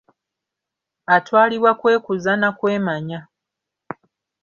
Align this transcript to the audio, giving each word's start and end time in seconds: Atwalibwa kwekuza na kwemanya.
Atwalibwa 1.15 1.71
kwekuza 1.79 2.31
na 2.41 2.49
kwemanya. 2.57 3.19